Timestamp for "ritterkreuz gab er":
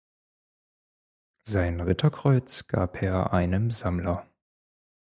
1.79-3.33